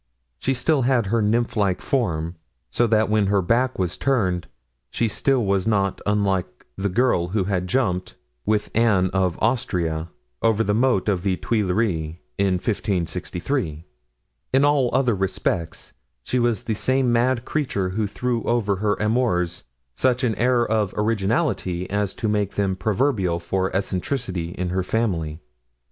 She 0.39 0.53
had 0.53 0.57
still 0.57 0.81
her 0.81 1.21
nymph 1.21 1.55
like 1.55 1.79
form, 1.79 2.33
so 2.71 2.87
that 2.87 3.07
when 3.07 3.27
her 3.27 3.43
back 3.43 3.77
was 3.77 3.99
turned 3.99 4.47
she 4.89 5.07
still 5.07 5.45
was 5.45 5.67
not 5.67 6.01
unlike 6.07 6.65
the 6.75 6.89
girl 6.89 7.27
who 7.27 7.43
had 7.43 7.67
jumped, 7.67 8.15
with 8.43 8.71
Anne 8.73 9.11
of 9.11 9.37
Austria, 9.43 10.09
over 10.41 10.63
the 10.63 10.73
moat 10.73 11.07
of 11.07 11.21
the 11.21 11.37
Tuileries 11.37 12.15
in 12.39 12.53
1563. 12.55 13.85
In 14.51 14.65
all 14.65 14.89
other 14.91 15.13
respects 15.13 15.93
she 16.23 16.39
was 16.39 16.63
the 16.63 16.73
same 16.73 17.13
mad 17.13 17.45
creature 17.45 17.89
who 17.89 18.07
threw 18.07 18.41
over 18.45 18.77
her 18.77 18.95
amours 18.95 19.65
such 19.93 20.23
an 20.23 20.33
air 20.33 20.65
of 20.65 20.95
originality 20.97 21.87
as 21.91 22.15
to 22.15 22.27
make 22.27 22.55
them 22.55 22.75
proverbial 22.75 23.39
for 23.39 23.71
eccentricity 23.75 24.49
in 24.53 24.69
her 24.69 24.81
family. 24.81 25.41